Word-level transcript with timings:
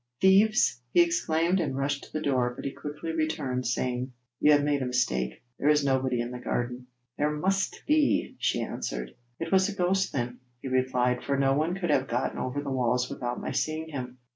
'Thieves!' 0.19 0.81
he 0.95 1.01
exclaimed, 1.03 1.59
and 1.59 1.77
rushed 1.77 2.05
to 2.05 2.11
the 2.11 2.21
door, 2.21 2.55
but 2.55 2.65
he 2.65 2.71
quickly 2.71 3.11
returned, 3.11 3.67
saying: 3.67 4.11
'You 4.39 4.53
have 4.53 4.63
made 4.63 4.81
a 4.81 4.87
mistake; 4.87 5.43
there 5.59 5.69
is 5.69 5.85
nobody 5.85 6.21
in 6.21 6.31
the 6.31 6.39
garden.' 6.39 6.87
'But 7.19 7.23
there 7.23 7.29
must 7.31 7.83
be,' 7.85 8.35
she 8.39 8.63
answered. 8.63 9.13
'It 9.39 9.51
was 9.51 9.69
a 9.69 9.75
ghost, 9.75 10.11
then,' 10.11 10.39
he 10.59 10.69
replied, 10.69 11.23
'for 11.23 11.37
no 11.37 11.53
one 11.53 11.75
could 11.75 11.91
have 11.91 12.07
got 12.07 12.35
over 12.35 12.63
the 12.63 12.71
walls 12.71 13.11
without 13.11 13.39
my 13.39 13.51
seeing 13.51 13.89
him.' 13.89 14.17